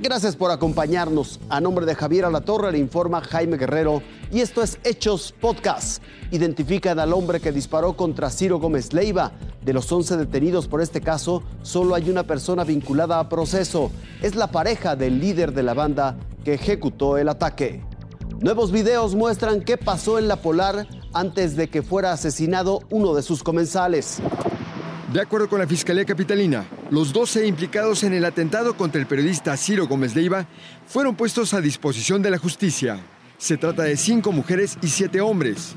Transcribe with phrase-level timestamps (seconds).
[0.00, 1.40] Gracias por acompañarnos.
[1.48, 6.00] A nombre de Javier Alatorre le informa Jaime Guerrero y esto es Hechos Podcast.
[6.30, 9.32] Identifican al hombre que disparó contra Ciro Gómez Leiva.
[9.60, 13.90] De los 11 detenidos por este caso, solo hay una persona vinculada a proceso.
[14.22, 17.82] Es la pareja del líder de la banda que ejecutó el ataque.
[18.40, 23.22] Nuevos videos muestran qué pasó en la Polar antes de que fuera asesinado uno de
[23.22, 24.22] sus comensales.
[25.12, 29.56] De acuerdo con la Fiscalía Capitalina, los 12 implicados en el atentado contra el periodista
[29.56, 30.46] Ciro Gómez Leiva
[30.86, 32.98] fueron puestos a disposición de la justicia.
[33.36, 35.74] Se trata de cinco mujeres y siete hombres.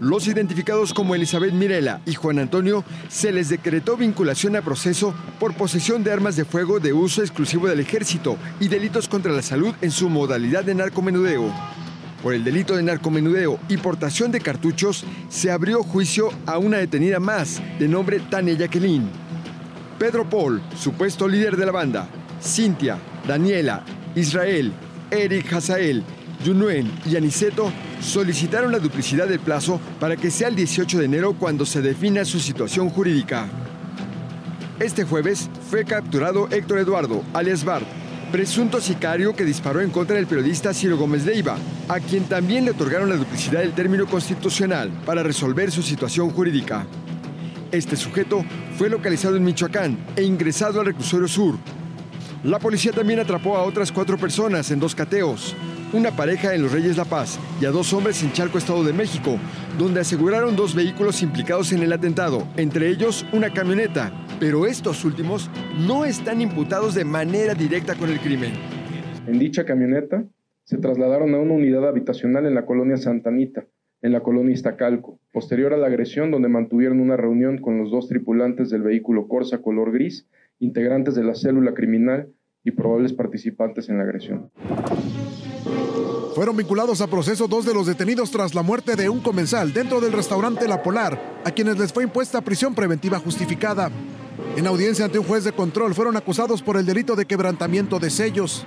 [0.00, 5.54] Los identificados como Elizabeth Mirela y Juan Antonio se les decretó vinculación a proceso por
[5.54, 9.74] posesión de armas de fuego de uso exclusivo del ejército y delitos contra la salud
[9.80, 11.52] en su modalidad de narcomenudeo.
[12.22, 17.20] Por el delito de narcomenudeo y portación de cartuchos, se abrió juicio a una detenida
[17.20, 19.25] más, de nombre Tania Jacqueline.
[19.98, 22.08] Pedro Paul, supuesto líder de la banda,
[22.42, 23.82] Cintia, Daniela,
[24.14, 24.72] Israel,
[25.10, 26.04] Eric Hazael,
[26.44, 31.34] Yunuen y Aniceto solicitaron la duplicidad del plazo para que sea el 18 de enero
[31.38, 33.46] cuando se defina su situación jurídica.
[34.78, 37.86] Este jueves fue capturado Héctor Eduardo, alias Bart,
[38.30, 41.56] presunto sicario que disparó en contra del periodista Ciro Gómez Leiva,
[41.88, 46.86] a quien también le otorgaron la duplicidad del término constitucional para resolver su situación jurídica.
[47.72, 48.44] Este sujeto
[48.76, 51.56] fue localizado en Michoacán e ingresado al reclusorio sur.
[52.44, 55.56] La policía también atrapó a otras cuatro personas en dos cateos,
[55.92, 58.92] una pareja en Los Reyes La Paz y a dos hombres en Chalco, Estado de
[58.92, 59.36] México,
[59.78, 65.50] donde aseguraron dos vehículos implicados en el atentado, entre ellos una camioneta, pero estos últimos
[65.86, 68.52] no están imputados de manera directa con el crimen.
[69.26, 70.24] En dicha camioneta
[70.62, 73.66] se trasladaron a una unidad habitacional en la colonia Santa Anita,
[74.02, 78.08] en la colonia Iztacalco, posterior a la agresión donde mantuvieron una reunión con los dos
[78.08, 80.26] tripulantes del vehículo Corsa color gris,
[80.58, 82.28] integrantes de la célula criminal
[82.64, 84.50] y probables participantes en la agresión.
[86.34, 90.02] Fueron vinculados a proceso dos de los detenidos tras la muerte de un comensal dentro
[90.02, 93.90] del restaurante La Polar, a quienes les fue impuesta prisión preventiva justificada.
[94.56, 98.10] En audiencia ante un juez de control fueron acusados por el delito de quebrantamiento de
[98.10, 98.66] sellos.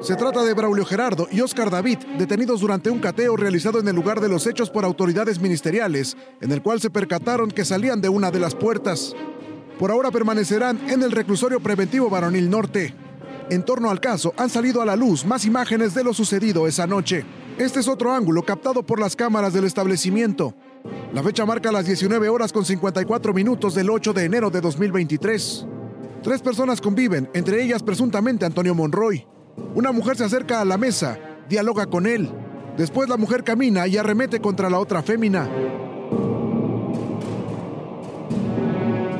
[0.00, 3.96] Se trata de Braulio Gerardo y Oscar David, detenidos durante un cateo realizado en el
[3.96, 8.08] lugar de los hechos por autoridades ministeriales, en el cual se percataron que salían de
[8.08, 9.16] una de las puertas.
[9.76, 12.94] Por ahora permanecerán en el reclusorio preventivo Varonil Norte.
[13.50, 16.86] En torno al caso han salido a la luz más imágenes de lo sucedido esa
[16.86, 17.24] noche.
[17.58, 20.54] Este es otro ángulo captado por las cámaras del establecimiento.
[21.12, 25.66] La fecha marca las 19 horas con 54 minutos del 8 de enero de 2023.
[26.22, 29.26] Tres personas conviven, entre ellas presuntamente Antonio Monroy.
[29.74, 32.30] Una mujer se acerca a la mesa, dialoga con él.
[32.76, 35.48] Después la mujer camina y arremete contra la otra fémina.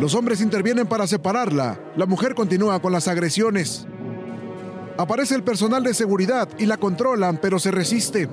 [0.00, 1.80] Los hombres intervienen para separarla.
[1.96, 3.86] La mujer continúa con las agresiones.
[4.96, 8.28] Aparece el personal de seguridad y la controlan, pero se resiste.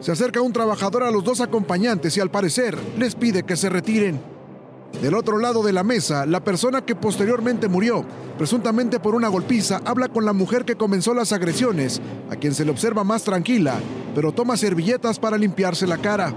[0.00, 3.68] Se acerca un trabajador a los dos acompañantes y al parecer les pide que se
[3.68, 4.33] retiren.
[5.02, 8.04] Del otro lado de la mesa, la persona que posteriormente murió,
[8.38, 12.00] presuntamente por una golpiza, habla con la mujer que comenzó las agresiones,
[12.30, 13.74] a quien se le observa más tranquila,
[14.14, 16.32] pero toma servilletas para limpiarse la cara.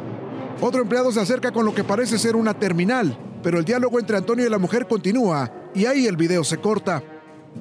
[0.60, 4.18] Otro empleado se acerca con lo que parece ser una terminal, pero el diálogo entre
[4.18, 7.04] Antonio y la mujer continúa y ahí el video se corta.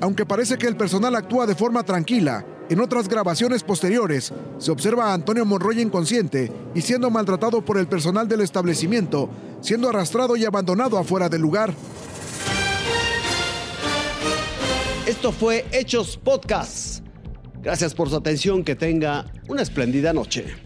[0.01, 5.11] Aunque parece que el personal actúa de forma tranquila, en otras grabaciones posteriores se observa
[5.11, 9.29] a Antonio Monroy inconsciente y siendo maltratado por el personal del establecimiento,
[9.61, 11.73] siendo arrastrado y abandonado afuera del lugar.
[15.07, 17.05] Esto fue Hechos Podcast.
[17.63, 20.66] Gracias por su atención, que tenga una espléndida noche.